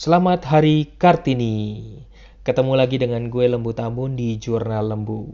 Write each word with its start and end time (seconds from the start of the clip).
Selamat 0.00 0.48
Hari 0.48 0.96
Kartini. 0.96 1.92
Ketemu 2.40 2.72
lagi 2.72 2.96
dengan 2.96 3.28
gue 3.28 3.44
Lembu 3.44 3.76
Tambun 3.76 4.16
di 4.16 4.40
Jurnal 4.40 4.88
Lembu. 4.88 5.28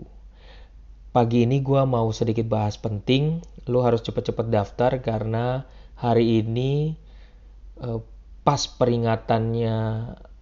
Pagi 1.15 1.47
ini 1.47 1.63
gue 1.63 1.87
mau 1.87 2.11
sedikit 2.11 2.51
bahas 2.51 2.75
penting. 2.75 3.47
Lo 3.71 3.87
harus 3.87 4.03
cepet-cepet 4.03 4.51
daftar 4.51 4.99
karena 4.99 5.71
hari 5.95 6.43
ini 6.43 6.99
eh, 7.79 8.03
pas 8.43 8.67
peringatannya 8.67 9.79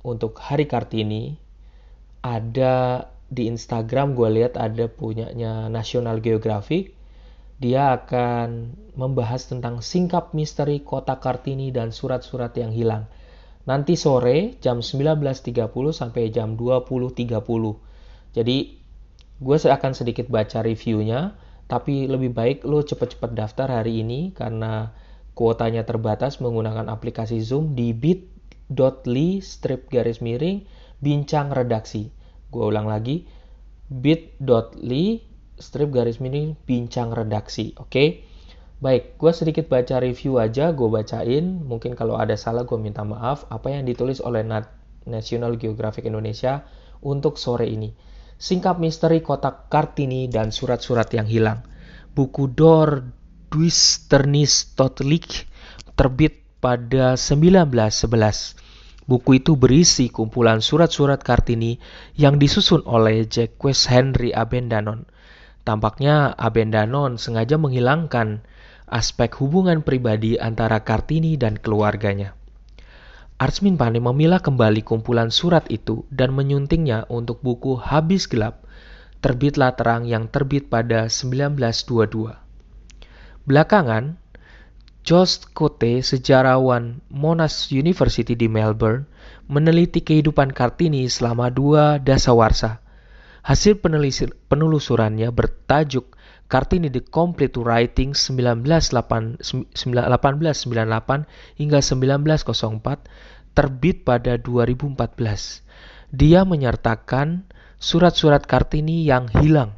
untuk 0.01 0.41
Hari 0.41 0.73
Kartini 0.73 1.37
ada 2.25 3.05
di 3.29 3.45
Instagram 3.53 4.17
gue 4.17 4.41
lihat 4.41 4.57
ada 4.57 4.89
punyanya 4.89 5.69
National 5.69 6.25
Geographic. 6.25 6.97
Dia 7.61 8.01
akan 8.01 8.73
membahas 8.97 9.53
tentang 9.53 9.85
singkap 9.85 10.33
misteri 10.33 10.81
kota 10.81 11.21
Kartini 11.21 11.69
dan 11.77 11.93
surat-surat 11.93 12.57
yang 12.57 12.73
hilang 12.73 13.05
nanti 13.65 13.97
sore 13.97 14.61
jam 14.61 14.85
19.30 14.85 15.69
sampai 15.93 16.29
jam 16.29 16.57
20.30. 16.57 17.25
Jadi 18.37 18.57
gue 19.41 19.57
akan 19.57 19.93
sedikit 19.93 20.29
baca 20.29 20.61
reviewnya, 20.61 21.37
tapi 21.67 22.05
lebih 22.07 22.37
baik 22.37 22.59
lo 22.69 22.85
cepet-cepet 22.85 23.33
daftar 23.33 23.81
hari 23.81 24.05
ini 24.05 24.37
karena 24.37 24.93
kuotanya 25.35 25.83
terbatas 25.89 26.39
menggunakan 26.39 26.87
aplikasi 26.93 27.43
Zoom 27.43 27.75
di 27.75 27.91
bit.ly 27.97 29.43
strip 29.43 29.89
garis 29.91 30.21
miring 30.21 30.63
bincang 31.03 31.51
redaksi. 31.51 32.13
Gue 32.53 32.71
ulang 32.71 32.87
lagi, 32.87 33.27
bit.ly 33.91 35.25
strip 35.59 35.91
garis 35.91 36.21
miring 36.23 36.55
bincang 36.69 37.11
redaksi. 37.11 37.75
Oke. 37.81 37.91
Okay? 37.91 38.09
Baik, 38.85 39.17
gue 39.17 39.33
sedikit 39.33 39.65
baca 39.73 39.97
review 39.97 40.37
aja, 40.37 40.69
gue 40.77 40.85
bacain. 40.93 41.41
Mungkin 41.65 41.97
kalau 41.97 42.21
ada 42.21 42.37
salah 42.37 42.69
gue 42.69 42.77
minta 42.77 43.01
maaf. 43.01 43.49
Apa 43.49 43.73
yang 43.73 43.89
ditulis 43.89 44.21
oleh 44.21 44.45
National 45.09 45.57
Geographic 45.57 46.05
Indonesia 46.05 46.69
untuk 47.01 47.41
sore 47.41 47.65
ini. 47.65 47.97
Singkap 48.37 48.77
misteri 48.77 49.25
kotak 49.25 49.73
Kartini 49.73 50.29
dan 50.29 50.53
surat-surat 50.53 51.09
yang 51.17 51.25
hilang. 51.25 51.65
Buku 52.13 52.53
Dor 52.53 53.09
Duisternis 53.49 54.77
Totlik 54.77 55.49
terbit 55.97 56.45
pada 56.61 57.17
1911. 57.17 59.09
Buku 59.09 59.41
itu 59.41 59.57
berisi 59.57 60.13
kumpulan 60.13 60.61
surat-surat 60.61 61.25
Kartini 61.25 61.81
yang 62.21 62.37
disusun 62.37 62.85
oleh 62.85 63.25
Jacques 63.25 63.89
Henry 63.89 64.37
Abendanon. 64.37 65.09
Tampaknya 65.65 66.37
Abendanon 66.37 67.17
sengaja 67.17 67.57
menghilangkan 67.57 68.45
aspek 68.89 69.33
hubungan 69.41 69.81
pribadi 69.81 70.37
antara 70.37 70.85
Kartini 70.85 71.37
dan 71.41 71.57
keluarganya. 71.57 72.37
Arsmin 73.35 73.75
Pane 73.75 73.99
memilah 73.99 74.39
kembali 74.39 74.87
kumpulan 74.87 75.35
surat 75.35 75.67
itu 75.67 76.07
dan 76.09 76.33
menyuntingnya 76.33 77.11
untuk 77.11 77.43
buku 77.43 77.75
Habis 77.77 78.31
Gelap, 78.31 78.63
terbitlah 79.19 79.75
terang 79.75 80.07
yang 80.07 80.31
terbit 80.31 80.71
pada 80.71 81.11
1922. 81.11 82.39
Belakangan, 83.45 84.17
Jost 85.05 85.53
Cote, 85.53 86.01
sejarawan 86.01 87.05
Monash 87.13 87.75
University 87.75 88.33
di 88.33 88.49
Melbourne, 88.49 89.05
meneliti 89.51 90.01
kehidupan 90.01 90.55
Kartini 90.55 91.05
selama 91.11 91.53
dua 91.53 92.01
dasawarsa. 92.01 92.81
Hasil 93.45 93.83
penelusurannya 94.49 95.29
bertajuk 95.29 96.14
Kartini 96.55 96.87
The 96.87 97.03
Complete 97.03 97.59
Writing 97.59 98.15
1898 98.15 99.43
hingga 101.59 101.79
1904 101.83 103.59
terbit 103.59 104.07
pada 104.07 104.39
2014. 104.39 106.15
Dia 106.15 106.47
menyertakan 106.47 107.51
surat-surat 107.83 108.47
Kartini 108.47 109.03
yang 109.03 109.27
hilang. 109.35 109.75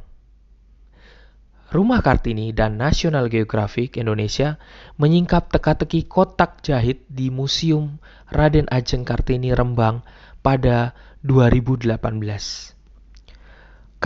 Rumah 1.73 2.05
Kartini 2.05 2.53
dan 2.53 2.77
National 2.77 3.25
Geographic 3.25 3.97
Indonesia 3.97 4.61
menyingkap 5.01 5.49
teka-teki 5.49 6.05
kotak 6.05 6.61
jahit 6.61 7.01
di 7.09 7.33
Museum 7.33 7.97
Raden 8.29 8.69
Ajeng 8.69 9.01
Kartini 9.01 9.49
Rembang 9.49 10.05
pada 10.45 10.93
2018. 11.25 12.76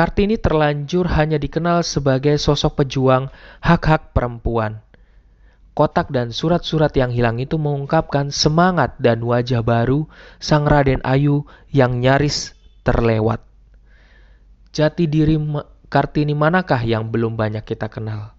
Kartini 0.02 0.34
terlanjur 0.34 1.06
hanya 1.14 1.38
dikenal 1.38 1.86
sebagai 1.86 2.34
sosok 2.42 2.82
pejuang 2.82 3.30
hak-hak 3.62 4.18
perempuan. 4.18 4.82
Kotak 5.78 6.10
dan 6.10 6.34
surat-surat 6.34 6.90
yang 6.98 7.14
hilang 7.14 7.38
itu 7.38 7.62
mengungkapkan 7.62 8.34
semangat 8.34 8.98
dan 8.98 9.22
wajah 9.22 9.62
baru 9.62 10.10
sang 10.42 10.66
Raden 10.66 11.06
Ayu 11.06 11.46
yang 11.70 12.02
nyaris 12.02 12.58
terlewat. 12.82 13.46
Jati 14.74 15.06
diri 15.06 15.38
Kartini 15.86 16.34
manakah 16.34 16.82
yang 16.82 17.14
belum 17.14 17.38
banyak 17.38 17.62
kita 17.62 17.86
kenal? 17.86 18.34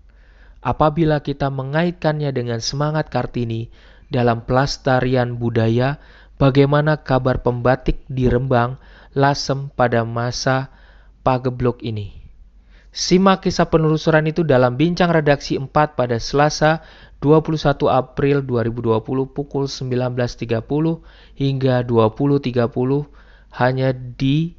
Apabila 0.67 1.23
kita 1.23 1.47
mengaitkannya 1.47 2.35
dengan 2.35 2.59
semangat 2.59 3.07
Kartini 3.07 3.71
dalam 4.11 4.43
pelestarian 4.43 5.39
budaya, 5.39 6.03
bagaimana 6.43 7.07
kabar 7.07 7.39
pembatik 7.39 8.03
di 8.11 8.27
Rembang, 8.27 8.83
Lasem 9.15 9.71
pada 9.71 10.03
masa 10.03 10.82
pageblok 11.23 11.83
ini. 11.83 12.23
Simak 12.93 13.49
kisah 13.49 13.73
penelusuran 13.73 14.29
itu 14.29 14.45
dalam 14.45 14.77
bincang 14.77 15.09
redaksi 15.09 15.57
4 15.57 15.73
pada 15.73 16.21
Selasa 16.21 16.85
21 17.25 17.89
April 17.89 18.45
2020 18.45 19.33
pukul 19.33 19.65
19.30 19.65 20.61
hingga 21.41 21.75
20.30 21.89 22.53
hanya 23.57 23.89
di 23.97 24.53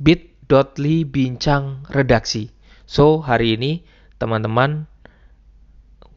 bit.ly 0.00 1.04
bincang 1.04 1.84
redaksi. 1.92 2.48
So, 2.88 3.20
hari 3.20 3.60
ini 3.60 3.84
teman-teman 4.16 4.88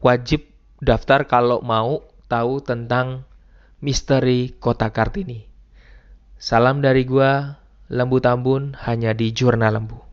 wajib 0.00 0.48
daftar 0.80 1.28
kalau 1.28 1.60
mau 1.60 2.08
tahu 2.30 2.64
tentang 2.64 3.28
misteri 3.84 4.56
kota 4.56 4.88
Kartini. 4.94 5.44
Salam 6.38 6.78
dari 6.80 7.02
gua 7.02 7.57
Lembu 7.88 8.20
Tambun 8.20 8.76
hanya 8.84 9.16
di 9.16 9.32
Jurnal 9.32 9.80
Lembu. 9.80 10.07